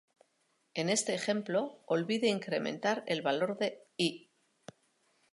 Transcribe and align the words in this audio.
En 0.73 0.89
este 0.89 1.13
ejemplo 1.13 1.83
olvide 1.85 2.25
incrementar 2.27 3.03
el 3.05 3.21
valor 3.21 3.59
de 3.59 3.85
"i". 3.97 4.31